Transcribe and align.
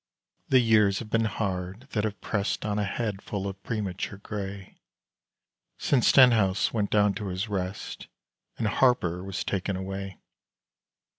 The 0.49 0.59
years 0.61 0.97
have 0.97 1.11
been 1.11 1.25
hard 1.25 1.81
that 1.91 2.05
have 2.05 2.19
pressed 2.21 2.65
On 2.65 2.79
a 2.79 2.83
head 2.83 3.21
full 3.21 3.45
of 3.47 3.61
premature 3.61 4.17
grey, 4.17 4.79
Since 5.77 6.07
Stenhouse 6.07 6.73
went 6.73 6.89
down 6.89 7.13
to 7.13 7.27
his 7.27 7.47
rest, 7.47 8.07
And 8.57 8.65
Harpur 8.67 9.23
was 9.23 9.43
taken 9.43 9.75
away. 9.75 10.17